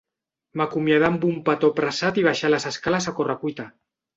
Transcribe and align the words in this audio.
M'acomiadà 0.61 1.09
amb 1.13 1.27
un 1.27 1.35
petó 1.51 1.71
apressat 1.75 2.17
i 2.23 2.27
baixà 2.29 2.53
les 2.55 2.69
escales 2.73 3.11
a 3.13 3.17
corre-cuita. 3.21 3.69